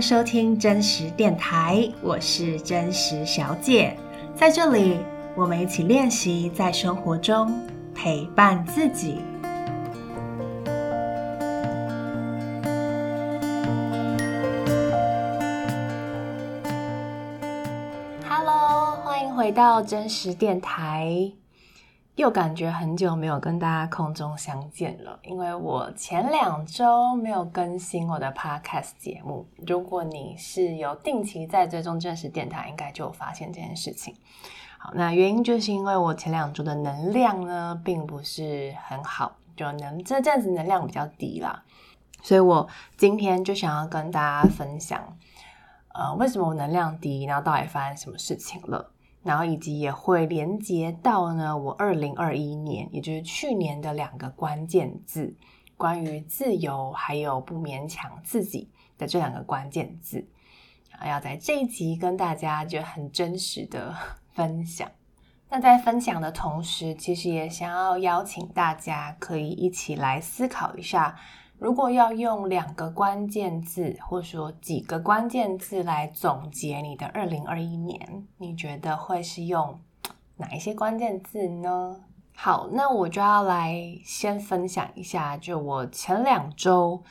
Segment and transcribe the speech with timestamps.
[0.00, 3.96] 收听真实电台，我是真实小姐，
[4.34, 4.98] 在这里
[5.34, 7.52] 我们一起练习在生活中
[7.94, 9.18] 陪伴自己。
[18.28, 21.32] Hello，欢迎回到真实电台。
[22.18, 29.46] 又感觉很久没有跟大家空中相见了，因为我前两周没有更新我的 podcast 节目。
[29.64, 34.12] 如果你是有定期在追踪真实电台，应该就有发现这件事情。
[34.78, 41.62] 好，那原因就是因为我前两周的能量呢，并不是很好，就能这阵子能量比较低啦，
[42.20, 45.16] 所以我今天就想要跟大家分享，
[45.94, 48.90] 呃，为什么我能量低，然后到底发生什么事情了。
[49.28, 55.36] 然后以及也会连接到呢，我二零二一年，也就是去年的两个关键字，
[55.76, 60.26] 关于自由还有不勉强自己的这两个关键字，
[61.06, 63.94] 要在这一集跟大家就很真实的
[64.32, 64.90] 分享。
[65.50, 71.14] 那在分享的同时，其实也想要邀请大家可以一起来思考一下。
[71.58, 79.80] 如果要用两个关键字，或者说几个关键字来总结你的二零二一年，你觉得会是用
[80.36, 81.96] 哪一些关键字呢？
[82.36, 87.02] 好，那我就要来先分享一下，就我前两周，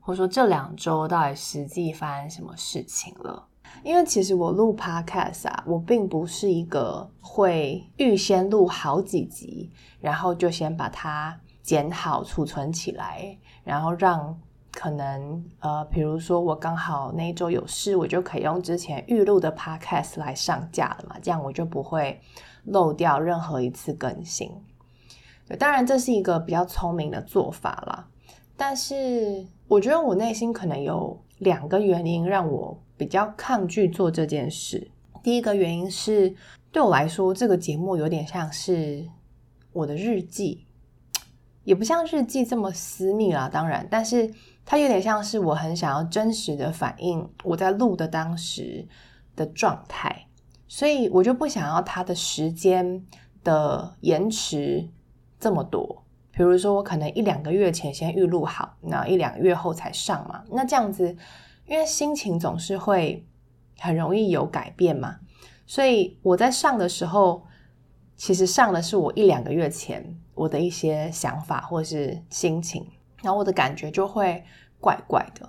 [0.00, 3.46] 或者说这两周到底实际发生什么事情了。
[3.84, 13.38] 因为其实我录 Podcast 啊，我并不是一个会预先录好几集，然后就先把它剪好储存起来。
[13.64, 14.36] 然后让
[14.72, 22.20] 可能呃，比如说我刚好那一周有事，我就可以用之前预录的 podcast 来上架了嘛，这样我就不会
[22.64, 24.50] 漏掉任何一次更新。
[25.46, 28.08] 对，当然这是一个比较聪明的做法啦，
[28.56, 34.90] 但是我觉得我内心可能有两个原因让我比较抗拒做这件事。
[35.22, 36.34] 第一个原因是
[36.72, 39.06] 对我来说，这个节目有点像是
[39.72, 40.66] 我的日记。
[41.64, 44.32] 也不像日记这么私密啦，当然，但是
[44.64, 48.88] 它有点像是我很想要真实的反映我在录的当时
[49.36, 50.26] 的状态，
[50.66, 53.04] 所以我就不想要它的时间
[53.44, 54.88] 的延迟
[55.38, 56.04] 这么多。
[56.32, 61.16] 比如说，我可能一两个月前先预录好，那一两个月后才上嘛，那这样子，
[61.66, 63.24] 因为心情总是会
[63.78, 65.18] 很容易有改变嘛，
[65.66, 67.44] 所以我在上的时候，
[68.16, 70.18] 其实上的是我一两个月前。
[70.34, 72.86] 我的一些想法或是心情，
[73.22, 74.44] 然后我的感觉就会
[74.80, 75.48] 怪怪的。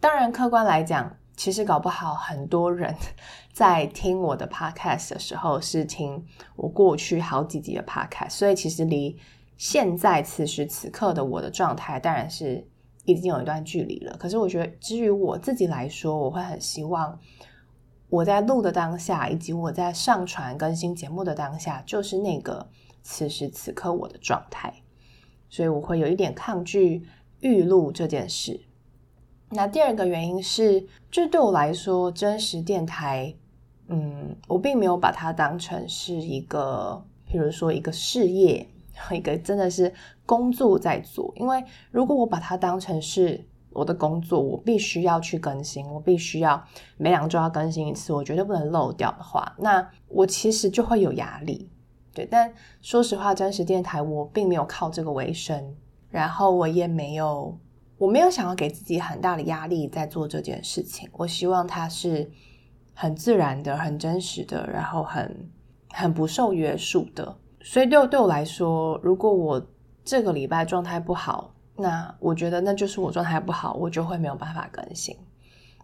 [0.00, 2.94] 当然，客观来讲，其实搞不好很多人
[3.52, 9.18] 在听我的 podcast 的时候是听我过去好几集的 podcast，所以其实离
[9.56, 12.64] 现在此时此刻的我的状态当然是
[13.04, 14.16] 已经有一段距离了。
[14.16, 17.18] 可是我觉得，至于我自己来说，我会很希望
[18.08, 22.68] 我在录的当下，以及我在上传更新节目的当下，就是那个。
[23.00, 24.82] 此时此刻我的状态，
[25.48, 27.06] 所以我会有一点抗拒
[27.40, 28.60] 预录这件事。
[29.48, 33.34] 那第二个原因是，这对我来说，真实电台，
[33.86, 38.68] 嗯，我并没有把它当成是一个，比如说一个事业，
[39.10, 39.90] 一个真的是
[40.26, 41.32] 工作在做。
[41.36, 46.62] 因为如果我把它当成是我的工作，我必须要去更新，我必须要
[46.96, 51.70] 每两周要更新一次，我绝对不能漏掉的话，那我其实就会有压力。
[52.14, 55.76] 对，但说实话，真实电台我并没有靠这个为生，
[56.10, 57.56] 然后我也没有，
[57.96, 61.08] 我没有想要给自己很大的压力在做这件事情。
[61.12, 62.28] 我希望它是
[62.94, 65.48] 很自然的、很真实的，然后很
[65.90, 67.36] 很不受约束的。
[67.60, 69.64] 所以对我对我来说，如果我
[70.02, 75.16] 这个礼拜状态不好，那我觉得那就是我状态不好，我就会没有办法更新。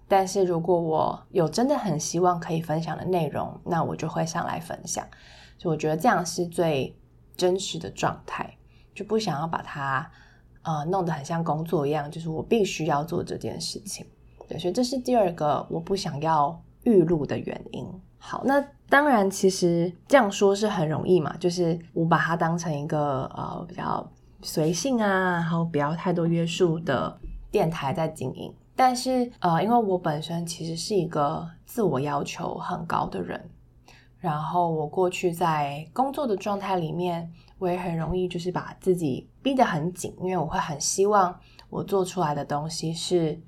[0.06, 5.06] 但是如果我有真的很希望可以分享的内容，那我就会上来分享。
[5.56, 6.94] 所以我觉得这样是最
[7.36, 8.58] 真实的状态，
[8.94, 10.10] 就不想要把它
[10.62, 14.04] 呃弄得很像工作一样，就是我必须要做这件事情。
[14.46, 17.86] 对，所以这是第二个我不想要预录的原因。
[18.18, 24.06] 好，那当然其实这样说是很容易嘛，就是我把它当成一个呃比较
[24.44, 27.18] 随性啊，然后不要太多约束的
[27.50, 28.54] 电台在经营。
[28.76, 33.48] 但是呃，因为我本身其实是一个自我要求很高的人。
[34.18, 41.38] 然后我过去在工作的状态里面，我也很容易就是把自己逼得很紧，因为我会很希望
[41.68, 43.38] 我做出来的东西是，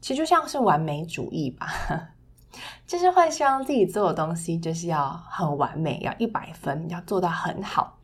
[0.00, 1.66] 其实就像是完美主义吧，
[2.86, 7.98] 就是会希望自己做的东西就是要很完美，要一百分，要做到很好。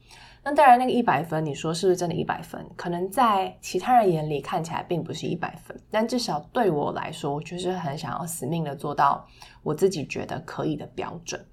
[0.49, 2.65] 那当然，那个一百分，你说是不是真的一百分？
[2.77, 9.27] 可能在其他人眼里看起来并不是一百分，但至少对我来说，我就是很想要死命的做到
[9.65, 11.45] 我自己觉得可以的标准。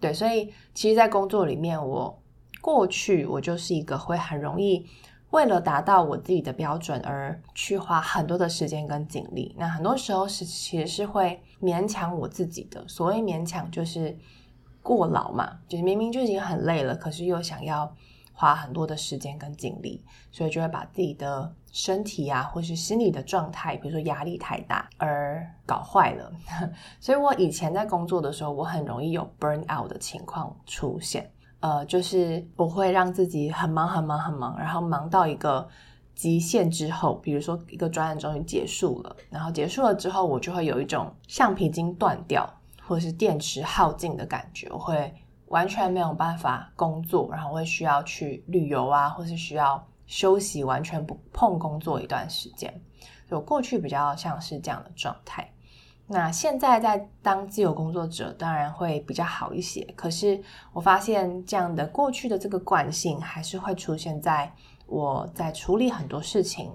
[0.00, 2.22] 对，所以其实，在工作里面，我
[2.62, 4.86] 过去我就是一个会很容易。
[5.28, 12.82] 为了达到我自己的标准而去花很多的时间跟精力，那很多时候是其实是会勉强我自己的。
[12.88, 14.16] 所谓勉强，就是
[14.82, 17.94] 过劳嘛，就是明明就已经很累了，可是又想要
[18.38, 20.00] 花很多的时间跟精力，
[20.30, 26.32] 所以就会把自己的身体啊，或是心理的状态，比如说压力太大而搞坏了。
[27.00, 31.28] 所以我以前在工作的时候，我很容易有 burn out 的情况出现。
[31.58, 35.68] 呃，就是我会让自己很忙很忙很忙，然后忙到一个
[36.14, 42.48] 极限之后，比如说一个专案终于结束了，然后结束了之后，我就会有一种橡皮筋断掉
[42.86, 45.12] 或者是电池耗尽的感觉，我会
[45.48, 52.82] 完全没有办法工作，然后会需要去旅游啊，或是需要休息，完全不碰工作一段时间。
[53.28, 55.52] 就过去比较像是这样的状态。
[56.06, 59.84] 那现在在当自由工作者，当然会比较好一些。
[59.94, 60.42] 可是
[60.72, 64.50] 我发现这样的过去的这个惯性，还是会出现在
[64.86, 66.72] 我在处理很多事情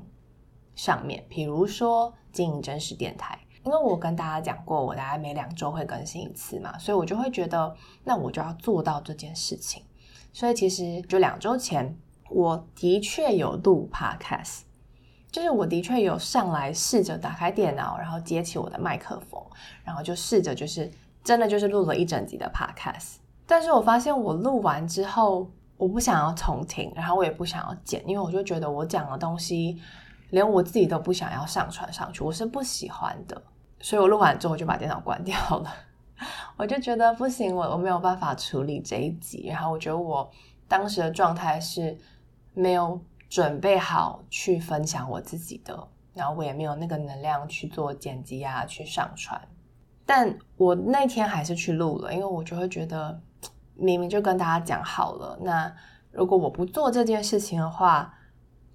[0.76, 1.26] 上面。
[1.28, 9.84] 比如说经营真实电台，因为我跟大家讲过，我大概每两周会更新一次嘛，所以我就会觉得，那我就要做到这件事情。
[10.32, 11.98] 所以其实就两周前，
[12.30, 14.62] 我的确有录 Podcast。
[15.32, 19.42] 就是我的确有上来试着打开电脑，然后接起我的麦克风，
[19.84, 20.92] 然后就试着就是
[21.24, 23.16] 真的就是录了一整集的 podcast。
[23.48, 29.82] 但是我发现我录完之后，我不想要重听，然后我也不想要剪，因为我就觉得我讲的东西
[30.30, 33.42] 连我自己都不想要上传上去，我是不喜欢的。
[33.84, 35.72] 所以我录完之后就把电脑关掉了。
[36.58, 39.50] 我就觉得不行，我我没有办法处理这一集。
[39.50, 40.28] 然后我觉得我
[40.68, 41.96] 当时的状态是
[42.56, 43.00] 没有。
[43.30, 49.42] 准备好去分享我自己的，然后我也没有那个能量去做剪辑啊，去上传。
[50.06, 53.20] 但我那天还是去录了，因为我就会觉得，
[53.74, 55.76] 明明就跟大家讲好了，那
[56.12, 58.14] 如果我不做这件事情的话，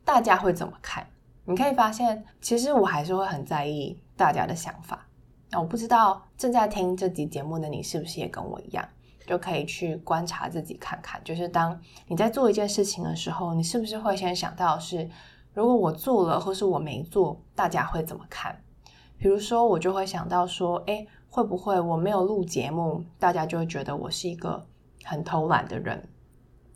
[0.05, 1.07] 大家会怎么看？
[1.45, 5.09] 你可以发现，其实我还是会很在意大家的想法。
[5.49, 8.87] 那我不知道正在听这集节目的你是不是也跟我一样？
[9.27, 15.07] 就可以去观察自己看看，就是当你在做一件事情的时候，你是不是会先想到是，
[15.53, 18.59] 如果我做了或是我没做，大家会怎么看？
[19.19, 24.67] 比如说，我就会想到说，诶，会不会我没有录节目，大家就会觉得我是一个
[25.05, 26.09] 很偷懒的人，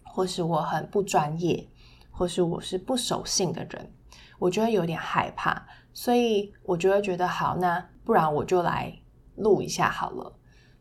[0.02, 1.66] 或是我很不专业，
[2.10, 3.90] 或是我是不守信的人，
[4.38, 8.92] 我就会有点害怕，所以我就会觉得好，那不然我就来
[9.36, 10.32] 录一下好了。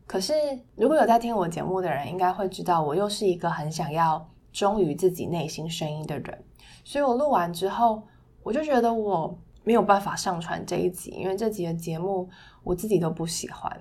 [0.08, 0.34] 可是，
[0.75, 6.44] 如果有在听我节目的人，应该会知道，我又是一个很想要忠于自己内心声音的人。
[6.84, 8.04] 所以我录完之后，
[8.44, 12.30] 我就觉得我没有办法上传这一集，因为这集的节目
[12.63, 13.72] 我自己都不喜欢，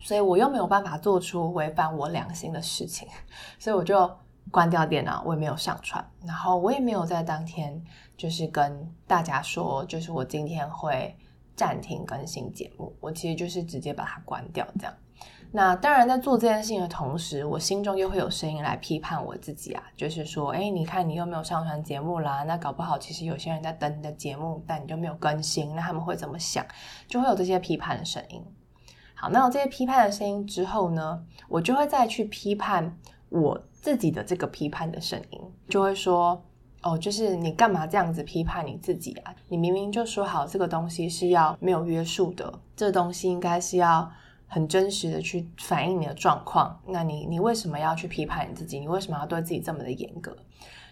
[0.00, 3.08] 所以我又没有办法做出违反我良心的事情，
[3.58, 4.10] 所以我就
[4.50, 7.82] 关掉电脑，我也没有上传，然后我也没有在当天
[8.16, 11.16] 就是跟大家说，就是我今天会
[11.54, 14.94] 暂停更新节目，我其实就是直接把它关掉，这样。
[15.50, 26.64] 那当然，在做这件事情的同时，我心中又会有声音来批判我自己啊，就是说，哎，你看你又没有上传节目啦，那搞不好其实有些人在等你的节目，但你就没有更新，那他们会怎么想？
[27.08, 28.44] 就会有这些批判的声音。
[29.14, 36.42] 好，那有这些批判的声音之后呢，我就会再去批判我自己的这个批判的声音，就会说，
[36.82, 39.34] 哦，就是你干嘛这样子批判你自己啊？
[39.48, 44.10] 你明明就说好这个东西是要没有约束的，这东西应该是要。
[44.50, 48.80] 很真实的去反映你的状况，那你你为什么要去批判你自己？
[48.80, 50.34] 你为什么要对自己这么的严格？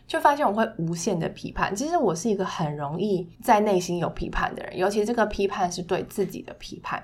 [0.06, 1.74] 就发现我会无限的批判。
[1.74, 7.02] 其实我是一个很容易在内心有批判的人，尤其这个批判是对自己的批判。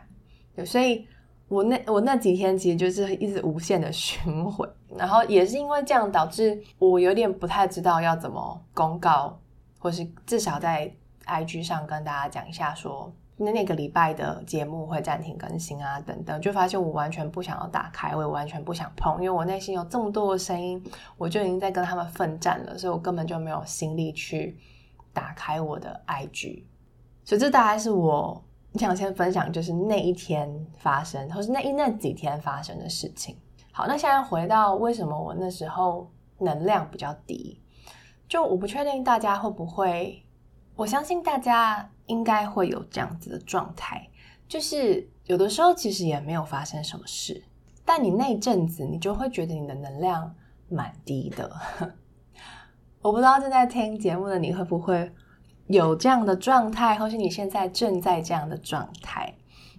[0.54, 1.06] 对，所以
[1.52, 4.66] 我那我那几天其实就是一直无限的循环，
[4.96, 9.38] 然后也是因为这样导致我有点不太知道要怎么公告，
[9.78, 10.90] 或是至少在
[11.26, 13.12] IG 上跟大家讲一下说。
[13.36, 20.80] 那那个礼拜的节目会暂停更新啊，等等，就发现我完全不想要打开，我也完全不想碰，因为我内心有这么多的声音，
[21.16, 24.56] 我就已经在跟他们奋战了，所以我根本就没有心力去
[25.12, 26.62] 打开我的 IG。
[27.24, 28.40] 所以这大概是我
[28.72, 33.36] 你想先分享，就是那一天发生，或是那一那几天发生的事情。
[33.70, 37.60] 好，那现在回到为什么我那时候能量比较低，
[38.28, 40.24] 就我不确定大家会不会，
[40.74, 41.88] 我相信大家。
[42.06, 44.06] 应该会有这样子的状态，
[44.46, 47.42] 就是有的时候其实也没有发生什么事，
[47.86, 50.34] 但你那阵子你就会觉得你的能量
[50.68, 51.50] 蛮低的。
[53.00, 55.10] 我不知道正在听节目的你会不会
[55.72, 59.34] 有这样的状态，或是你现在正在这样的状态。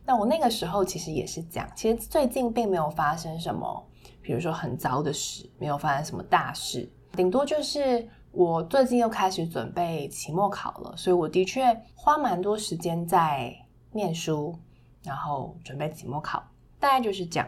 [0.06, 3.88] 那我那个时候其实也是这样，其实最近并没有发生什么，
[4.22, 11.64] 比如说很糟的事，没有发生什么大事，顶多就是我最近又开始准备期末考了，所以我的确
[11.96, 13.56] 花蛮多时间在
[13.92, 14.58] 念书，
[15.04, 16.44] 然后准备期末考，
[16.80, 17.48] 大概就是这样，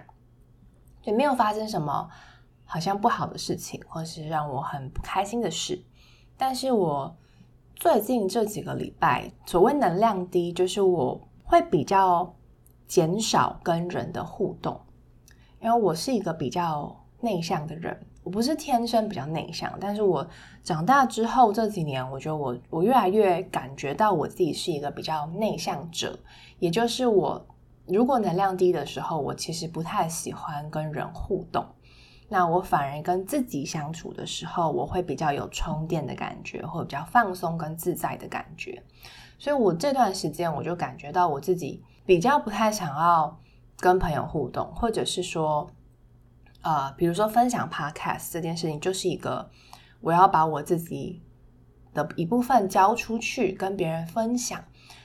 [1.04, 2.08] 也没有发生什么
[2.64, 5.84] 好像不好的事情，或是让我很不开心的事。
[6.38, 7.18] 但是我
[7.76, 12.34] 最近这几个礼拜，所谓能量低，就是我会比较。
[12.88, 14.80] 减少跟人的互动，
[15.60, 20.26] 因为我是一个比较内向的人，我不是天生比较内向，但是我
[20.62, 26.20] 长大之后这几年，我觉得我我越来越感觉到我自己是一个比较内向者，
[26.60, 27.44] 也就是我
[27.88, 31.66] 如果能量低的时候，我其实不太喜欢跟人互动，
[32.28, 38.82] 那我反而跟自己相处的时候，我会比较有充电的感觉，或比较放松跟自在的感觉，
[39.38, 41.84] 所以我这段时间我就感觉到我自己。
[42.08, 43.42] 比较不太想要
[43.78, 45.68] 跟朋友互动，或者是说，
[46.62, 49.50] 呃，比如说分享 podcast 这件事情，就是一个
[50.02, 51.24] 我要把我自己
[51.96, 54.64] 的一部分交出去跟别人分享。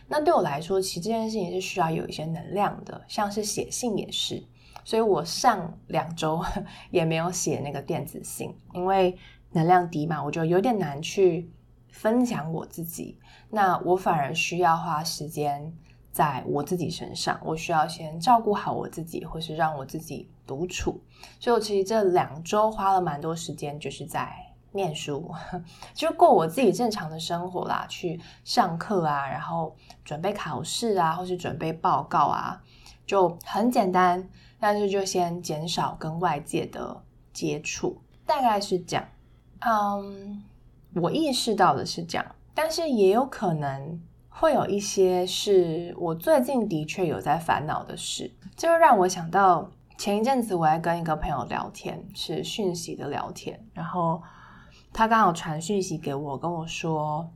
[0.08, 4.44] 那对我来说，其实这件事情是需要有一些能量的，像是写信也是。
[4.90, 6.44] 所以我上两周
[6.90, 9.16] 也没有写那个电子信，因为
[9.52, 11.48] 能量低嘛，我就有点难去
[11.90, 13.16] 分享我自己。
[13.50, 15.72] 那我反而需要花时间。
[16.12, 21.00] 在我自己身上，我需要先照顾好我自己，或是让我自己独处。
[21.38, 24.28] 所以，我其实这两周花了蛮多时间，就是在
[24.72, 25.32] 念书，
[25.94, 32.60] 就过我自己正常的生活啦，去上课啊，然后准备考试啊，或是准备报告啊，
[33.06, 34.28] 就很简单。
[34.60, 37.02] 但是，就先减少跟外界的
[37.32, 39.04] 接触，大概是这样。
[39.60, 40.42] 嗯，
[40.94, 44.00] 我意识到的是这样，但是也有可能。
[44.32, 54.22] 会有一些是我最近的确有在烦恼的事，就让我想到前一阵子我在跟一个朋友聊天，是讯息的聊天，然后
[54.94, 57.28] 他刚好传讯息给我，跟我说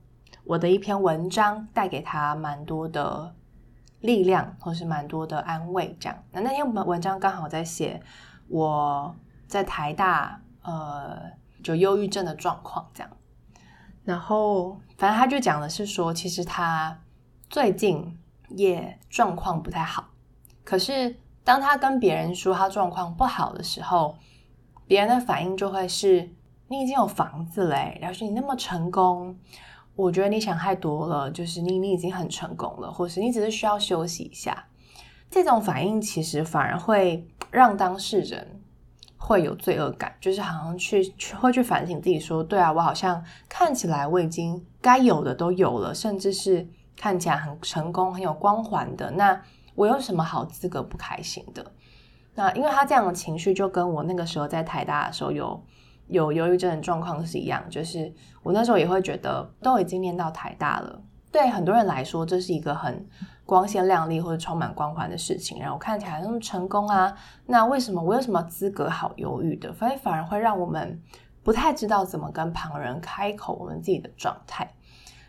[0.45, 3.35] 我的一篇文章带给他蛮多的
[4.05, 6.25] 力量，或是蛮多的安慰，这样。
[6.31, 8.03] 那那篇文文章刚好在写
[8.49, 9.17] 我
[9.49, 11.19] 在台大呃
[11.63, 13.11] 就忧郁症的状况，这样。
[14.05, 17.01] 然后，反正他就讲的是说，其实他
[17.49, 18.19] 最近
[18.51, 20.05] 也状况不太好。
[20.63, 24.19] 可是，当他跟别人说他状况不好的时候，
[24.87, 26.31] 别人的反应就会是
[26.69, 29.35] ：“你已经有房子嘞，然后是你那么成功，
[29.97, 31.31] 我觉得你想太多了。
[31.31, 34.67] 就是你，你已经很成功了，或是你只是需要休息一下。”
[35.31, 38.61] 这种反应其实反而会让当事人。
[39.17, 41.03] 会有罪恶感，就是好像去，
[41.41, 49.11] 会去反省自己，说：“对啊，我好像看起来我已经该有的都有了，甚至是看起来很成功、很有光环的。
[49.13, 49.41] 那
[49.77, 51.73] 我有什么好资格不开心的？”
[52.37, 55.59] 那因为他这样的情绪，就跟我那个时候在台大的时候有
[56.09, 63.07] 有忧郁症的状况是一样，就是我那时候也会觉得，都已经念到台大了，对很多人来说，这是一个很。
[63.47, 69.71] 光鲜亮丽或者充满光环的事情，然后看起来那么成功啊，那为什么我有什么资格好忧郁的？
[69.71, 70.99] 反而反而会让我们
[71.43, 74.67] 不太知道怎么跟旁人开口我们自己的状态。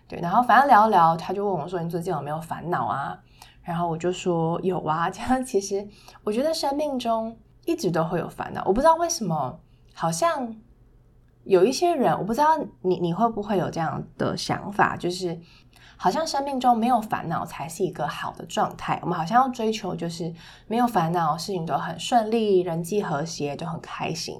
[0.08, 3.20] 对，然后反正聊一聊，他就问我说：“你最近有没有烦恼啊？”
[3.62, 5.86] 然后我就说：“有啊。”这 样其实
[6.24, 9.60] 我觉得生命中一直都会有烦恼，我不知道为什么，
[9.96, 10.56] 好像
[11.46, 15.40] 有一些人，我不知道你你会不会有这样的想法，就是。
[15.98, 19.00] 好像生命中没有烦恼才是一个好的状态。
[19.02, 20.32] 我们好像要追求就是
[20.68, 24.38] 没有烦恼，事情都很顺利，人际和谐，就很开心。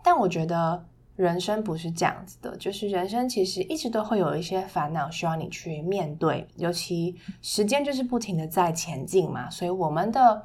[0.00, 0.86] 但我觉得
[1.16, 6.46] 人生不是这样子的，就是人生其实一直都会有一些烦恼需要你去面对。
[6.54, 10.44] 尤其时间就是不停的在前进嘛，所以我们的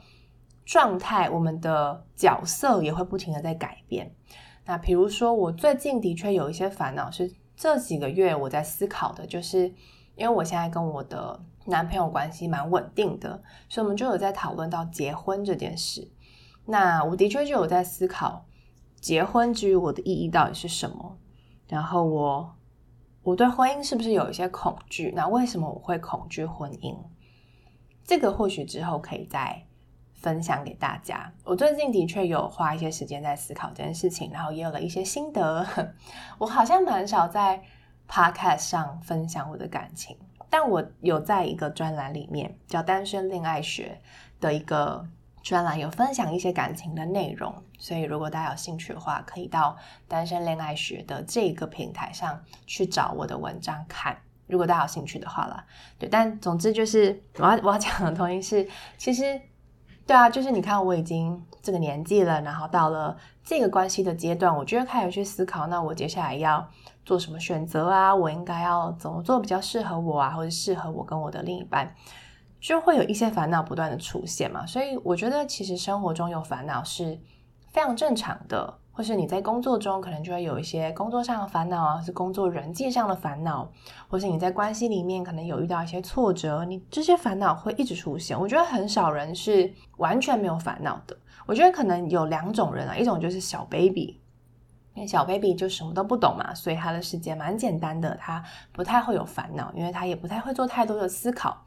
[0.65, 4.13] 状态、我们的角色也会不停的在改变。
[4.65, 9.73] 那比如说，我最近的确有一些烦恼，是这几个月我在思考的，就是。
[10.17, 16.09] 因为我现在跟我的男朋友关系蛮稳定的，所以我们就有在讨论到结婚这件事。
[16.67, 18.45] 那我的确就有在思考，
[19.01, 21.17] 结婚之于我的意义到底是什么？
[21.67, 22.55] 然后我
[23.23, 25.11] 我对婚姻是不是有一些恐惧？
[25.13, 26.95] 那为什么我会恐惧婚姻？
[28.05, 29.67] 这个或许之后可以再
[30.25, 31.31] 分享给大家。
[31.43, 35.63] 我最近的确有花一些时间在思考这件事情，然后也有了一些心得。
[36.39, 37.61] 我好像蛮少在。
[38.07, 40.15] Podcast 上分享我的感情，
[40.47, 43.99] 但我有在一个专栏里面叫《单身恋爱学》
[44.39, 45.03] 的一个
[45.41, 49.75] 专栏有分享一些感情的内容，所以如果大家有兴趣的话，可以到
[50.07, 54.15] 单身恋爱学的这个平台上去找我的文章看。
[54.45, 55.65] 如果大家有兴趣的话啦，
[55.97, 59.41] 对，但总之就是我要我要讲的东西是，其实
[60.07, 66.67] 对啊，就是你看我已经这个年纪了，然后到了这个关系的阶段，我就会开始去思考，那我接下来要
[67.03, 68.13] 做什么选择啊？
[68.13, 71.95] 我应该要怎么做比较适合我啊，或者适合我跟我的另一半，
[72.61, 74.63] 就会有一些烦恼不断的出现嘛。
[74.65, 77.19] 所以我觉得其实生活中有烦恼是
[77.71, 78.77] 非常正常的。
[78.95, 83.69] 或是你在工作中可能就会有一些工作上的烦恼啊，是工作人际上的烦恼，
[84.07, 88.39] 或是你在关系里面可能有遇到一些挫折，你这些烦恼会一直出现。
[88.39, 91.17] 我觉得很少人是完全没有烦恼的。
[91.45, 94.21] 我觉得可能有两种人啊，一种就是小 baby，
[94.93, 101.65] 因为小 baby 就什么都不懂嘛，所以他的世界蛮简单的，他不太会有烦恼，因为他也不太会做太多的思考。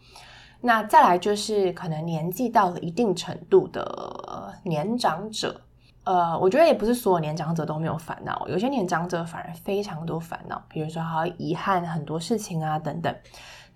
[0.63, 5.61] 那再来就是可能年纪到了一定程度的年长者。
[6.09, 13.15] 呃，我觉得也不是所有年长者都没有烦恼，有些年长者反而非常多烦恼，比如说还遗憾很多事情啊等等。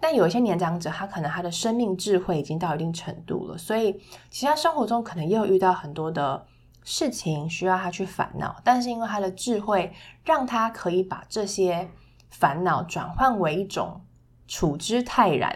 [0.00, 3.92] 但有一些年长者，他可能他的生命智慧已经到一定程度了，所以
[4.30, 6.42] 其实他生活中可能也有遇到很多的
[6.82, 9.92] 事情需要他去烦恼，但是因为他的智慧，
[10.24, 11.86] 让他可以把这些
[12.30, 14.00] 烦恼转换为一种
[14.48, 15.54] 处之泰然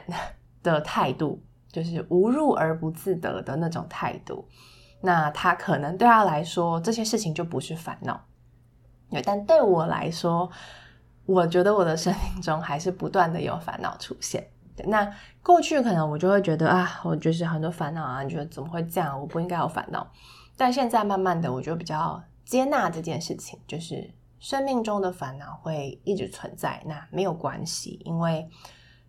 [0.62, 1.42] 的态度，
[1.73, 4.47] 就是无入而不自得的那种态度。
[5.00, 8.21] 那他可能对他来说，这些事情就不是烦恼，
[9.11, 10.50] 对，但对我来说，
[11.26, 14.49] 我觉得我的生命中还是不断的有烦恼出现。
[14.85, 15.11] 那
[15.43, 19.19] 过去可能我就会觉得啊，我就是很多烦恼啊，你觉得怎么会这样？
[19.19, 20.07] 我不应该有烦恼。
[20.57, 28.49] 但现在慢慢的，我就比较接纳这件事情，就是生命中的烦恼会一直存在，那没有关系，因为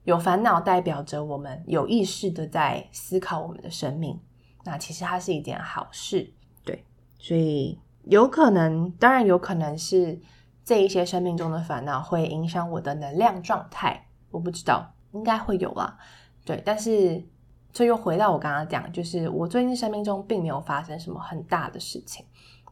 [0.03, 4.19] 有烦恼代表着我们有意识的在思考我们的生命。
[4.69, 6.33] 那其实它是一件好事，
[6.65, 6.83] 对，
[7.17, 10.19] 所以有可能，当然有可能是
[10.65, 15.97] 这一些生命中的烦恼会影响我的能量状态，我不知道，应该会有啦，
[16.43, 17.23] 对，但是
[17.71, 22.25] 这又回到我刚刚讲，就是我最近生命中并没有发生什么很大的事情，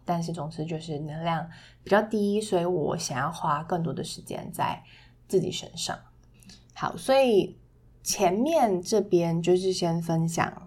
[0.04, 1.50] 但是总之就是能量
[1.82, 4.84] 比较低，所以我想要花更多的时间在
[5.30, 5.98] 自己身上。
[6.74, 7.58] 好，所以
[8.04, 10.65] 前面这边就是先分享。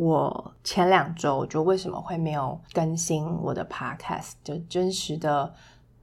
[0.00, 5.52] 我前两周就为什么会没有更新我的 podcast，就真实的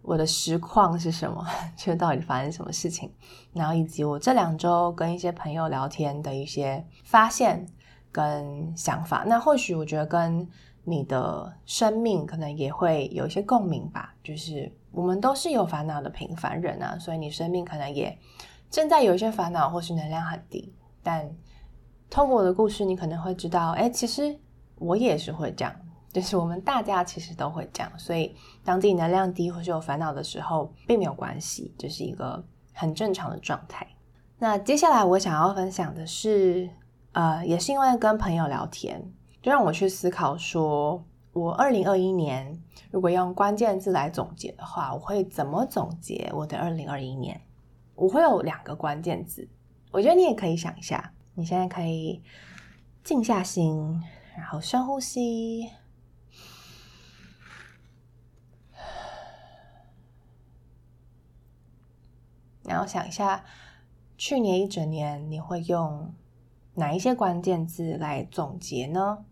[0.02, 1.48] 我的实况是什么？
[1.78, 3.10] 就到底发生什么事情？
[3.54, 7.66] 然后以及我这两周跟一些朋友聊天的一些发现
[8.12, 9.24] 跟想法。
[9.26, 10.46] 那或许我觉得跟
[10.84, 14.14] 你的生命可能也会有一些共鸣吧。
[14.22, 18.20] 就是我们都是有烦恼的平凡人啊，所以你生命可能也
[18.70, 21.34] 正在有一些烦恼，或是能量很低，但。
[22.16, 24.34] 透过我的故事，你可能会知道，哎，其实
[24.78, 25.76] 我也是会这样，
[26.14, 27.92] 就是我们大家其实都会这样。
[28.00, 33.86] 所以，当自己能量低或是有烦恼的时候，并没有关系，这是一个很正常的状态。
[34.40, 36.70] 那接下来我想要分享的是，
[37.12, 42.58] 呃，也是因为跟朋友聊天，就让我去思考说，我二零二一年
[42.92, 47.42] 如果用关键字来总结的话，我会怎么总结我的二零二一年？
[47.94, 49.50] 我会有两个关键字，
[49.92, 51.12] 我觉得你也可以想一下。
[51.36, 52.24] 你现在可以
[53.04, 54.02] 静下心，
[54.38, 55.70] 然后深呼吸，
[62.64, 63.44] 然后想一下，
[64.18, 66.16] 去年一整年你会用
[66.76, 69.26] 哪一些关键字来总结呢？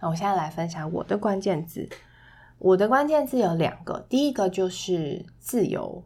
[0.00, 1.88] 那我现在来分享我的关键字。
[2.58, 6.04] 我的关键字有两个，第一个就是自由。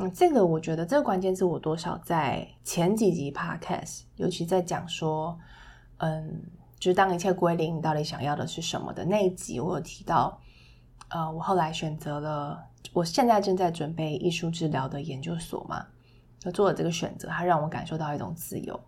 [0.00, 5.36] 嗯，这个我觉得这个关键字我多少在前几集 podcast，尤其在讲说，
[5.96, 6.40] 嗯，
[6.78, 10.40] 就是当一切归零，你到底想要的是什么的那一集，我有提到，
[11.08, 15.84] 呃，我后来选择了，我现在正在准备艺术治疗的研究所嘛，
[16.38, 18.78] 就做了这个选择，它让我感受到一种自由。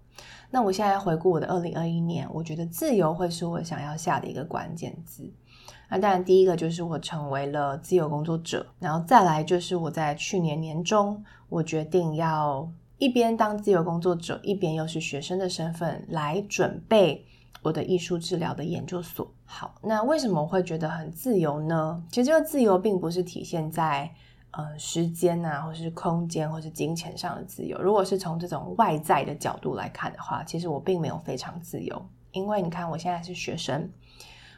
[0.49, 5.33] 那我现在回顾我的二零二一年，我觉得自由会是我想要下的一个关键字。
[5.93, 17.27] 那当然，第一个就是我成为了自由工作者，然后再来就是我在去年年中，我决定要一边当自由工作者，一边又是学生的身份来准备
[17.63, 19.29] 我的艺术治疗的研究所。
[19.45, 22.01] 好，那为什么我会觉得很自由呢？
[22.09, 24.09] 其实这个自由并不是体现在
[24.53, 27.77] 呃时间啊，或是空间，或是金钱上的自由。
[27.83, 32.01] 如果是从这种外在的角度来看的话，其实我并没有非常自由，
[32.31, 33.91] 因为你看我现在是学生。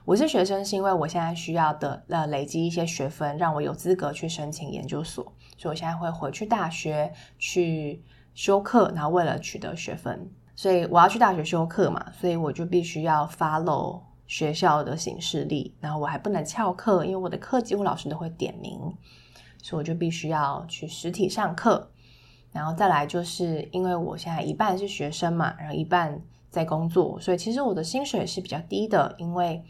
[0.04, 5.24] 我是学生，是因为我现在需要的呃累积一些学分，让我有资格去申请研究所，
[5.56, 8.02] 所以我现在会回去大学去
[8.34, 18.76] 修课，然后为了取得学分，所以我要去大学修课嘛，所以我就必须要 follow 学校的行事历，然后我还不能翘课，因为我的课几乎老师都会点名，
[19.62, 21.90] 所以我就必须要去实体上课。
[22.50, 29.64] 然后再来就是因为我现在一半是学生嘛，然后一半在工作，所以其实我的薪水是比较低的，因为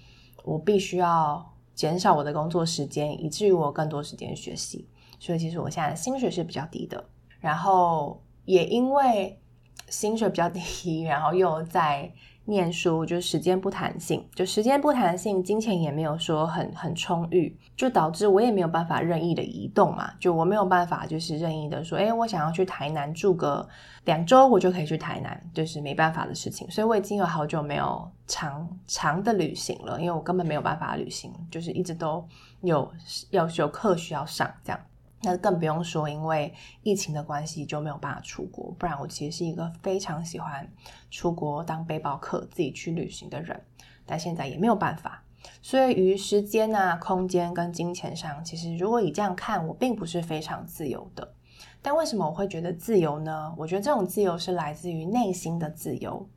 [0.44, 4.88] 我必须要减少我的工作时间，以至于我更多时间学习。
[5.18, 7.04] 所以其实我现在的薪水是比较低的。
[7.40, 9.40] 然后也因为
[9.88, 12.12] 薪水比较低，然后又在
[12.44, 23.66] 念书，就时间不弹性，就时间不弹性，金钱也没有说很很充裕，就导致我也没有办法任意的移动嘛，就我没有办法就是任意的说，诶，我想要去台南住个
[24.04, 26.68] 两周，我就可以去台南，就是没办法的事情。
[26.70, 32.26] 所以我已经有好久没有长长的旅行了，因为我根本没有办法旅行，就是一直都
[32.62, 32.92] 有
[33.30, 34.80] 要有课需要上这样。
[35.24, 38.74] 那更不用说，因为疫情的关系就没有办法出国。
[38.78, 40.68] 不然我其实是一个非常喜欢
[41.10, 43.60] 出国当背包客、自己去旅行的人，
[44.04, 45.22] 但现在也没有办法。
[45.60, 51.34] 所以于时间啊、空间跟金钱上，其实如果以这样看，我并不是非常自由的。
[51.80, 53.54] 但为什么我会觉得自由呢？
[53.56, 56.28] 我觉得这种自由是来自于内心的自由，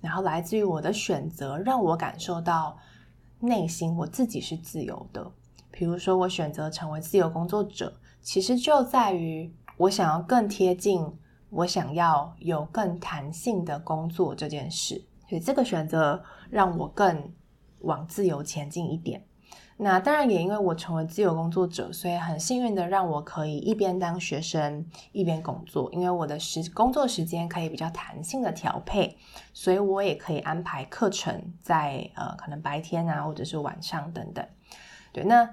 [0.00, 2.78] 然后来自于我的选择，让我感受到
[3.40, 5.30] 内心我自己是自由的。
[5.70, 7.94] 比如说，我选择成为自由工作者。
[8.20, 11.06] 其实就在于我想要更贴近，
[11.50, 17.32] 我想要有更弹性的工作这件事，所以这个选择让我更
[17.80, 19.24] 往自由前进一点。
[19.78, 29.16] 那当然也因为我成为自由工作者，所以很幸运的让我可以一边当学生一边工作，因为我的时工作时间可以比较弹性的调配，
[29.54, 34.44] 所以我也可以安排课程在呃可能白天啊或者是晚上等等。
[35.12, 35.48] 对，那。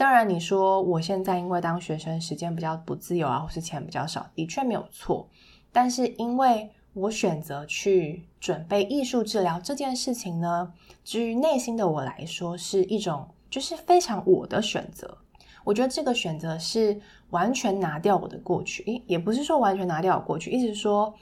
[0.00, 5.28] 当然，你说我现在因为当学生时间比较不自由啊，或是钱比较少，的确没有错。
[5.72, 10.72] 但是因为我选择去准备艺术治疗这件事情呢，
[11.04, 15.18] 至于内心的我来说，是一种就是非常我的选择。
[15.64, 21.12] 我觉得这个选择是完全拿掉我的过去，也不是说完全拿掉我过去，意思是说，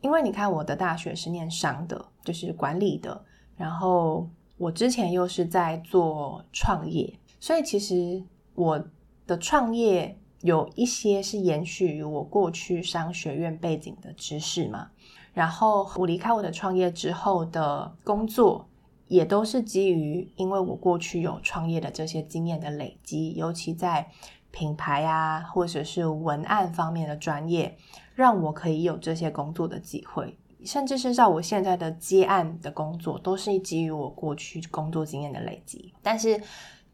[0.00, 3.22] 因为你看我的大学是念商的，就是管理的，
[3.58, 7.12] 然后我之前又是在做创业。
[7.42, 8.22] 所以其实
[8.54, 8.84] 我
[9.26, 14.92] 的创业有一些是延续于我过去商学院背景的知识嘛，
[15.32, 18.68] 然后我离开我的创业之后的工作
[19.08, 24.08] 也都是基于因为我过去有创业的这些经验的累积，尤其在
[24.52, 27.76] 品牌啊或者是文案方面的专业，
[28.14, 36.40] 让我可以有这些工作的机会，甚至是在我现在的接案的工作，都是基于我过去工作经验的累积，但是。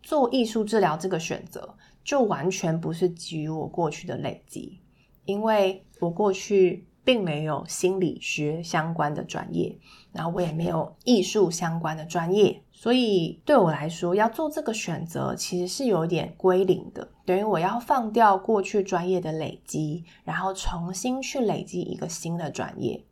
[0.03, 4.81] 做艺术治疗这个选择，就完全不是基于我过去的累积，
[5.25, 9.79] 因为我过去并没有心理学相关的专业，
[10.13, 23.05] 然后我也没有艺术相关的专业，所以对我来说，要做这个选择其实是有点归零的，等于我要放掉过去专业的累积，然后重新去累积一个新的专业。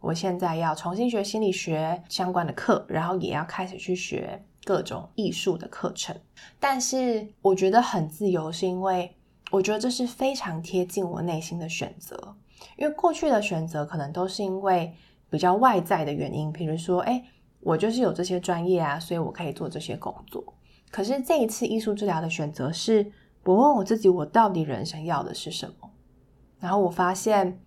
[0.00, 4.44] 我现在要重新学心理学相关的课，然后也要开始去学。
[4.64, 6.16] 各种艺术的课程，
[6.60, 9.16] 但是我觉得很自由，是因为
[9.50, 12.36] 我觉得这是非常贴近我内心的选择。
[12.76, 14.94] 因为过去的选择可能都是因为
[15.28, 17.24] 比较外在的原因，比如说，哎，
[17.60, 20.44] 我就是有这些专业啊，所以我可以做这些工作。
[20.90, 23.10] 可是这一次艺术治疗的选择是，
[23.44, 25.90] 我问我自己，我到底人生要的是什么？
[26.60, 27.60] 然后我发现，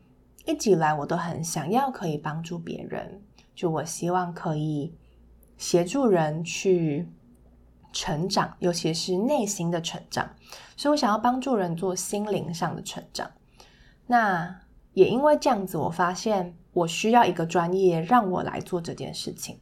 [0.45, 3.21] 一直以来我都很想要可以帮助别人，
[3.53, 4.95] 就我希望可以。
[5.58, 7.10] 协助人去
[7.94, 10.36] 成长，尤其是内心的成长，
[10.76, 13.32] 所以我想要帮助人做心灵上的成长。
[14.08, 14.62] 那
[14.94, 19.60] 也因为这样子，我发现我需要一个专业让我来做这件事情，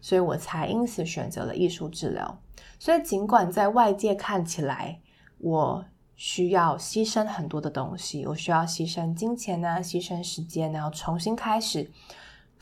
[0.00, 2.40] 所以我才因此选择了艺术治疗。
[2.78, 5.00] 所以尽管在外界看起来
[5.38, 11.90] 我需要牺牲很多的东西，我需要牺牲金钱啊，牺牲时间，然后重新开始。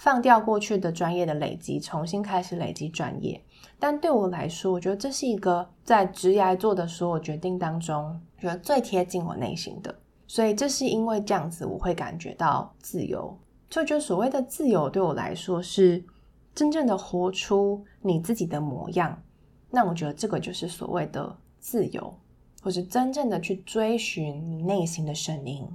[0.00, 3.38] 放掉过去的专业的累积，重新开始累积专业。
[3.78, 9.94] 但对我来说，我觉得这是一个在职涯做的所有决定当中，觉得最贴近我内心的。
[10.26, 13.38] 所以，这是因为这样子，我会感觉到自由。
[13.68, 16.02] 就觉得所谓的自由，对我来说是
[16.54, 19.22] 真正的活出你自己的模样。
[19.68, 22.14] 那我觉得这个就是所谓的自由，
[22.62, 25.68] 或是真正的去追寻你内心的声音。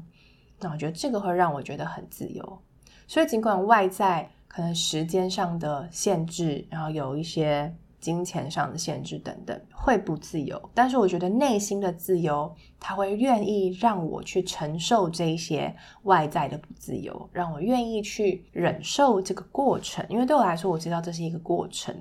[0.59, 2.59] 那我觉得这个会让我觉得很自由。
[3.07, 10.61] 所以，尽管外在可能时间上的限制，然后有一些金钱上的限制等等，会不自由。
[10.73, 20.05] 但是我觉得内心的自由，他会愿意让我去承受这一些外在的不自由，让我愿意去忍受这个过程。
[20.07, 21.95] 因为对我来说，我知道这是一个过程，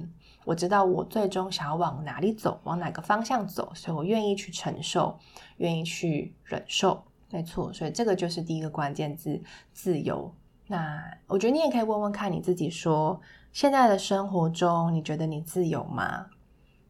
[0.44, 5.18] 我知道我最终想要往哪里走，往哪个方向走，所以我愿意去承受，
[5.56, 7.02] 愿意去忍受。
[7.30, 10.32] 没错，所以这个就是第一个关键字：自由。
[10.66, 13.20] 那我觉得你也可以问问看你自己说，
[13.52, 16.26] 现在的生活中，你觉得你自由吗？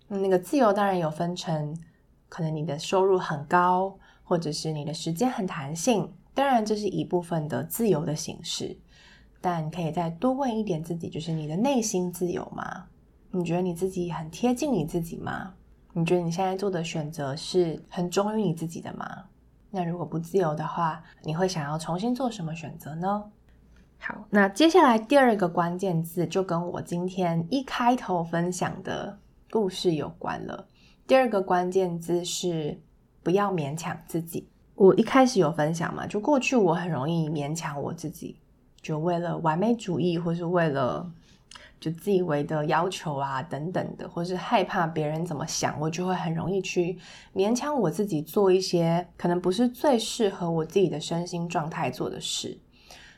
[0.08, 1.76] 那个自由当然有分成，
[2.28, 8.78] 可能你的收入很高，或者是你的时间很弹性，当然这是一部分的自由的形式。
[9.40, 12.86] 但你可以再多问一点自己，就是你的内心自由吗？
[13.30, 15.54] 你觉得你自己很贴近你自己吗？
[15.92, 19.24] 你觉得你现在做的选择是很忠于你自己的吗？
[19.70, 23.24] 那如果不自由的话，你会想要重新做什么选择呢？
[23.98, 29.18] 好，那接下来第二个关键字就跟我今天一开头分享的
[29.50, 30.66] 故事有关了。
[31.06, 32.80] 第二个关键字是
[33.22, 34.48] 不要勉强自己。
[34.74, 38.36] 我一开始有分享嘛，就过去我很容易勉强我自己，
[38.82, 41.08] 就为了完美主义，或是为了
[41.80, 46.98] 就自以为的要求啊等等的，或是害怕别人怎么想，我就会很容易去
[47.34, 52.58] 勉强我自己做一些可能不是最适合我自己的身心状态做的事。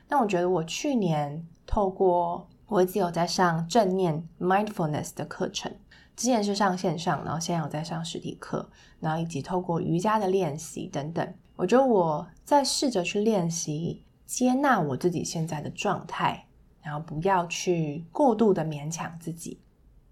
[0.09, 5.73] 那我觉得我去年透过我一直有在上正念 mindfulness 的课程，
[6.15, 8.69] 之前是上线上，然后现在有在上实体课，
[9.01, 16.47] 然后以及透过瑜伽的练习等等，我觉得我在试着去练习接纳我自己现在的状态，
[16.83, 19.61] 然后不要去过度的勉强自己。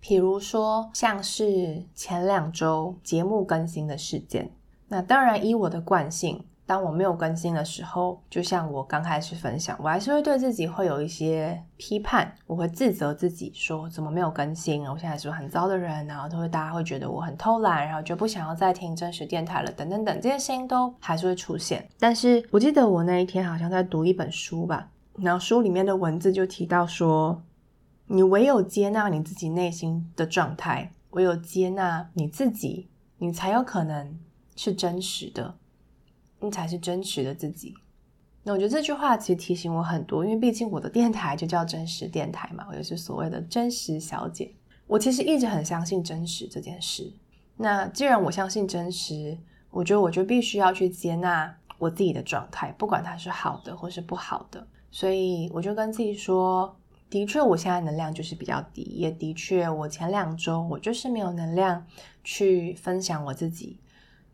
[0.01, 4.51] 比如说像是前两周节目更新的事件，
[4.89, 6.45] 那当然以我的惯性。
[6.67, 21.87] 当我没有更新的时候，就像我刚开始分享，我还是会对自己会有一些批判，我会自责自己说怎么没有更新，我现在是不是很糟的人，然后都会大家会觉得我很偷懒，然后就不想要再听真实电台了，等等等，这些声音都还是会出现。
[21.99, 27.43] 但是我记得我那一天好像在读一本书吧，然后书里面的文字就提到说，
[28.07, 34.19] 你唯有接纳你自己内心的状态，唯有接纳你自己，你才有可能
[34.57, 35.57] 是真实的。
[36.45, 37.75] 你才是真实的自己。
[38.47, 44.55] 那我觉得这句话其实提醒我很多，因为毕竟我的电台就叫真实电台嘛，我也是所谓的真实小姐。
[44.87, 47.11] 我其实一直很相信真实这件事。
[47.57, 49.39] 那既然我相信真实，
[49.71, 54.67] 我觉得我就必须要去接纳我自己的状态，不管它是好的或是不好的。
[54.91, 56.77] 所以我就跟自己说，
[57.09, 61.87] 的确我现在能量就是比较低，也的确我前两周我就是没有能量
[62.23, 63.81] 去分享我自己，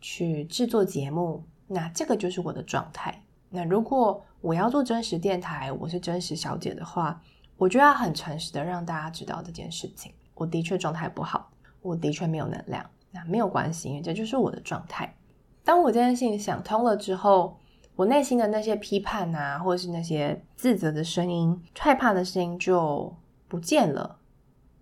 [0.00, 1.44] 去制作节目。
[1.72, 3.22] 那这个就是我的状态。
[3.48, 7.22] 那如果我要做真实电台，我是真实小姐的话，
[7.56, 10.12] 我就要很诚实的让大家知道这件事情。
[10.34, 11.48] 我的确状态不好，
[11.80, 12.84] 我的确没有能量。
[13.12, 15.14] 那没有关系，因为这就是我的状态。
[15.62, 17.56] 当我这件事情想通了之后，
[17.94, 23.14] 我内心的那些批判啊，或者是那些自责的声音、害怕的声音就
[23.46, 24.18] 不见了。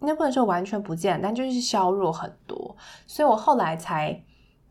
[0.00, 2.74] 应该不能说完全不见，但就是削弱很多。
[3.06, 4.24] 所以我后来才。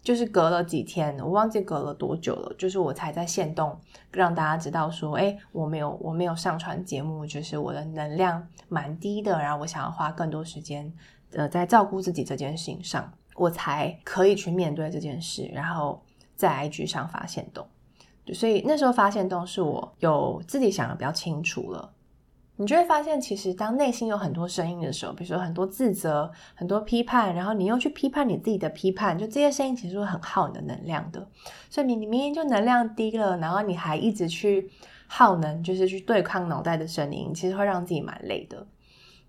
[0.07, 2.55] 就是隔了几天，我忘记隔了多久了。
[2.57, 3.77] 就是我才在限动
[4.09, 10.89] 让大家知道说，哎，我没有我没有上传节目，就是我的能量蛮低的，然后我想要花更多时间，
[11.33, 16.01] 呃，在照顾自己这件事情上，我才可以去面对这件事，然后
[16.37, 17.67] 在 IG 上发限动。
[18.33, 21.91] 所以那时候发限动是我有自己想的比较清楚了。
[22.59, 31.27] 你就会发现，其实当内心有很多声音的时候，比如说很多自责、很多批判，然后你又去批判你自己的批判，就这些声音其实会很耗你的能量的。
[31.69, 34.69] 所以你你明明就能量低了，然后你还一直去
[35.05, 38.65] 耗能，就是去对抗脑袋的声音，其实会让自己蛮累的。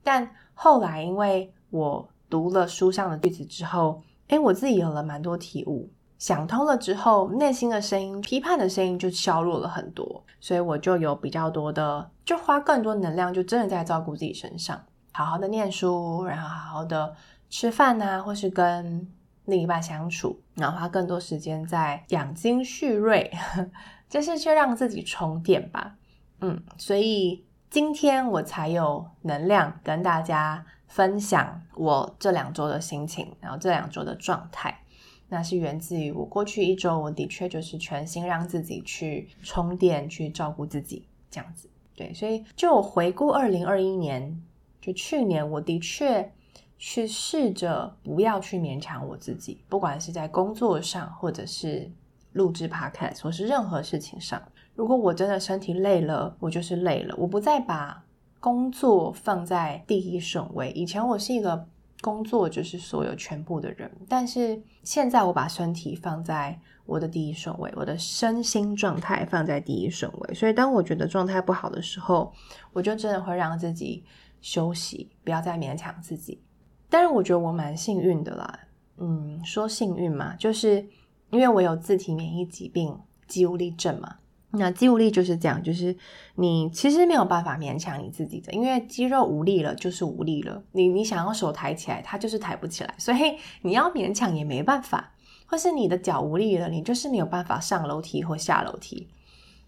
[0.03, 5.91] 但后来因为我读了书上的句子之后，诶，我自己有了蛮多体悟。
[6.19, 14.81] 想通了之后，内心的声音、批判的声音就削弱了很多，所以我就有比较多的，就花更多能量，就真的在照顾自己身上，
[15.13, 17.15] 好好的念书，然后好好的
[17.49, 19.09] 吃饭啊，或是跟
[19.45, 23.31] 另一半相处，然后花更多时间在养精蓄锐，
[24.11, 25.95] 就是去让自己充电吧。
[26.41, 34.83] 嗯，所以今天我才有能量跟大家分享我这两周的心情，然后这两周的状态。
[35.31, 41.69] 那是源自于我过去一周，我的确就是全心让自己去充电，去照顾自己这样子。
[41.95, 44.43] 对，所以就我回顾二零二一年，
[44.81, 46.33] 就去年，我的确
[46.79, 51.91] 去试着不要去勉强我自己，不管是在工作上，或者是
[52.33, 54.43] 录制 Podcast，或是任何事情上。
[54.75, 58.03] 如果我真的身体累了，我就是累了，我不再把
[58.41, 60.71] 工作放在第一顺位。
[60.71, 61.67] 以前我是一个。
[62.01, 63.91] 工作就是所有全部的人。
[64.09, 70.35] 但是现在我把身体放在我的第一顺位，我的身心状态放在第一顺位。
[70.35, 72.33] 所以当我觉得状态不好的时候，
[72.73, 74.05] 我就真的会让自己
[74.41, 76.41] 休息，不要再勉强自己。
[76.89, 78.59] 但是我觉得我蛮幸运的啦，
[78.97, 80.87] 嗯，说幸运嘛，就是
[81.31, 84.17] 因为我有自体免疫疾病肌无力症嘛。
[84.51, 85.97] 那肌无力就是这样，就是
[86.37, 90.63] 你其实没有办法勉强你自己的，因为肌肉无力了就是无力了。
[90.73, 95.13] 你你想要手抬起来，它就是抬不起来，所以 你要勉强也没办法。
[95.51, 99.09] 或是你的脚无力了，你就是没有办法上楼梯或下楼梯。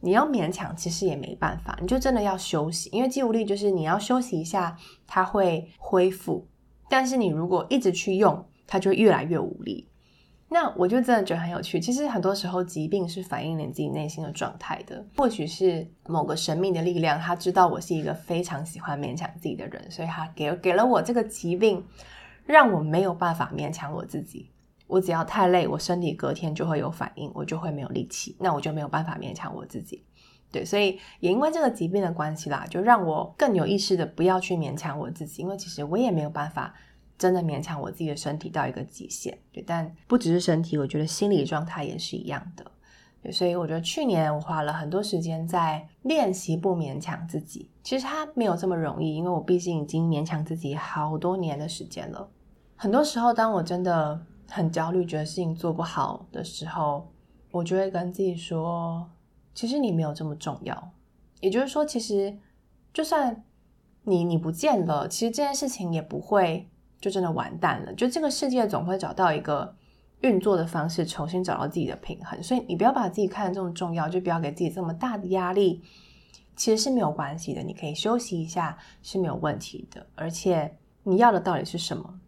[0.01, 6.47] 你要勉强其实也没办法，你就真的要休息，因为肌无力就是你要休息一下，它会恢复。
[6.89, 9.90] 但是你如果一直去用，它就越来越无力。
[10.53, 11.79] 那我就真的觉得很有趣。
[11.79, 15.07] 其实很多时候，疾病是反映你自己内心的状态的。
[15.17, 21.87] 或许是某个神秘的力量，他知道我是一个非常喜欢勉强自己的人，所以他给给了我这个疾病，
[22.45, 24.51] 让我没有办法勉强我自己。
[24.89, 30.05] 我只要太累，我身体隔天就会有反应，我就会没有力气，那我就没有办法勉强我自己。
[30.51, 36.75] 对，所以也因为这个疾病的关系啦，就让我更有意识的不要去勉强我自己，因为其实我也没有办法。
[37.21, 42.65] 真的勉强我自己的身体到一个极限，对，但不只是身体，我觉得心理状态也是一样的，
[43.23, 47.69] 对，所以我觉得去年我花了很多时间在练习不勉强自己。
[47.83, 52.27] 其实它没有这么容易，因为我毕竟已经勉强自己好多年的时间了。
[52.75, 57.07] 很多时候，当我真的很焦虑，觉得事情做不好的时候，
[57.51, 59.07] 我就会跟自己说，
[59.55, 60.91] 其实你没有这么重要。
[61.41, 62.35] 也就是说，其实
[62.95, 63.45] 就算
[64.05, 66.67] 你你不见了，其实这件事情也不会。
[67.01, 69.75] 就真的完蛋了，就这个世界总会找到一个
[70.21, 72.43] 运作的方式，重新找到自己的平衡。
[72.43, 75.83] 所以你不要把自己看得这么重要，就不要给自己这么大的压力。
[76.57, 80.07] 其实是没有关系的，你可以休息一下是没有问题的。
[80.15, 82.21] 而且你要的到底是什么？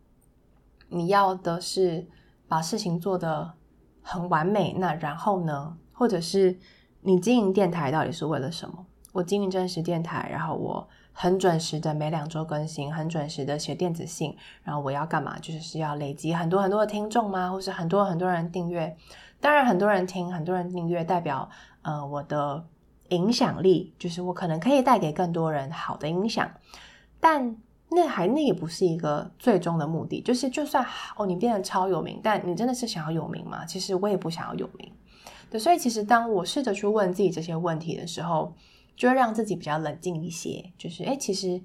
[0.88, 2.08] 你要的是
[2.48, 3.52] 把事情做得
[4.00, 5.76] 很完美，那然后呢？
[5.92, 6.58] 或者是
[7.02, 8.86] 你经营电台到底是为了什么？
[9.12, 10.88] 我经营真实电台，然后我。
[11.12, 15.38] 很准时的每两周更新，很准时的写电子信，然后我要干嘛？
[15.38, 17.50] 就是是要累积很多很多的听众吗？
[17.50, 18.96] 或是很多很多人订阅？
[19.40, 21.48] 当然，很多人听，很多人订阅，代表
[21.82, 22.64] 呃我的
[23.10, 26.50] 影响力，就是我可能可以带给更多人好的影响。
[27.20, 27.56] 但
[27.90, 30.20] 那还那也不是一个最终的目的。
[30.22, 30.84] 就是就算
[31.16, 33.66] 哦你变得超有名，但你真的是想要有名吗？
[33.66, 34.90] 其实我也不想要有名。
[35.50, 38.54] 对，所以其实当我试着去问自己这些问题的时候。
[38.96, 41.60] 就会让自己比较冷静一些，就是诶，其实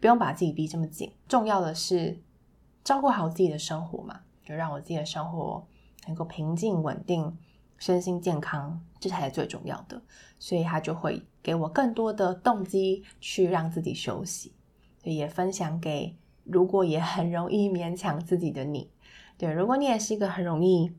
[0.00, 2.20] 不用把自己逼这么紧，重要的是
[2.82, 5.66] 照顾好自己的生活嘛，就让我自己的生活
[6.06, 7.36] 能够平静稳定，
[7.78, 10.02] 身心健康，这才是最重要的。
[10.38, 14.52] 所以他就会给我更多的动机去让自己休息，
[15.02, 18.90] 所以也分享给如果也很容易勉强自己的你，
[19.36, 20.90] 对，如果你也是一个很容易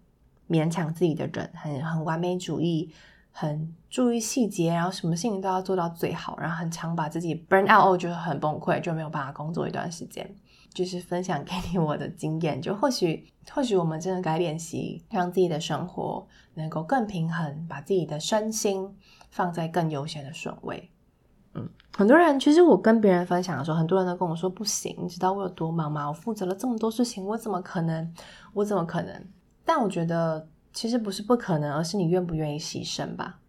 [0.48, 2.94] 勉强自己的人，很很完美主义。
[3.32, 10.36] 很注意细节，然后什么事情都要做到最好，然后很常把自己 burn out，就很崩溃，就没有办法工作一段时间。
[10.74, 18.96] 就是分享给你我的经验，就或许或许我们真的该练习，让自己的生活能够更平衡，把自己的身心
[19.30, 20.90] 放在更优先的顺位。
[21.56, 26.08] 嗯，很多人其实我跟别人分享的时候，很多人都跟我说不行，你知道我有多忙吗？
[26.08, 28.14] 我负责了这么多事情，我怎么可能？
[28.54, 29.26] 我怎么可能？
[29.66, 30.48] 但我觉得。
[30.74, 33.40] 其实不是不可能，而是你愿不愿意牺牲吧？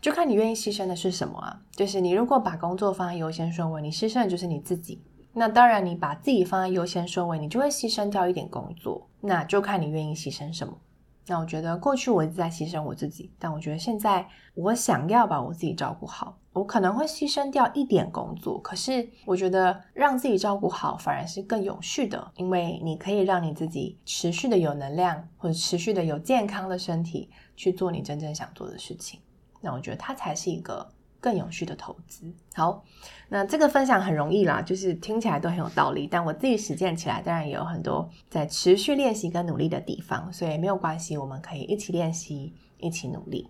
[0.00, 1.60] 就看你愿意牺牲的是什么啊。
[1.74, 5.00] 就是你如果把工作放在优先顺位，你牺牲的就是你自己。
[5.32, 9.08] 那当然，你把自己放在优先顺位，你就会牺牲掉一点工作。
[9.20, 10.78] 那就看你愿意牺牲什么。
[11.26, 29.18] 那我觉得过去我一直在牺牲我自己，但我觉得现在我想要把我自己照顾好，我可能会牺牲掉一点工作，可是我觉得让自己照顾好反而是更有序的，因为你可以让你自己持续的有能量，或者持续的有健康的身体去做你真正想做的事情。
[29.60, 30.86] 那我觉得它才是一个。
[31.24, 32.30] 更有序的投资。
[32.54, 32.84] 好，
[33.30, 43.48] 那这个分享很容易啦，就是听起来都很有道理，但我自己实践起来，当然也有很多在持续练习跟努力的地方，所以没有关系，我们可以一起练习，一起努力。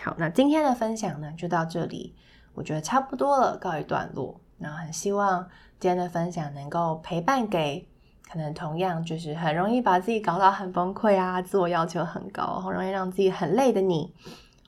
[0.00, 2.16] 好，那今天的分享呢，就到这里，
[2.52, 4.40] 我觉得差不多了，告一段落。
[4.58, 5.48] 那很希望
[5.78, 7.88] 今天的分享能够陪伴给
[8.28, 14.12] 可能同样就是很容易把自己搞到很崩溃啊，自我要求很高，很容易让自己很累的你。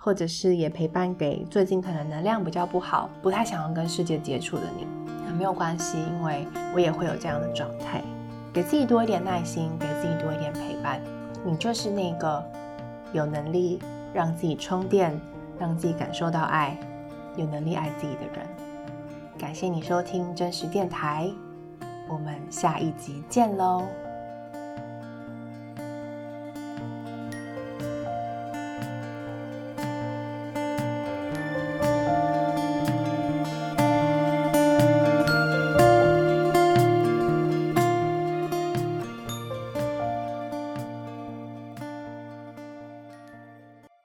[0.04, 4.86] 或者是也陪伴给最近可能能量比较不好、不太想要跟世界接触的你，
[5.26, 8.02] 那没有关系，因为我也会有这样的状态。
[8.52, 11.00] 给自己多一点耐心，给自己多一点陪伴，
[11.42, 12.44] 你就是那个
[13.14, 13.80] 有能力
[14.12, 15.18] 让自己充电、
[15.58, 16.76] 让自己感受到爱、
[17.36, 18.46] 有能力爱自己的人。
[19.38, 21.30] 感谢你收听真实电台，
[22.10, 24.03] 我们下一集见喽。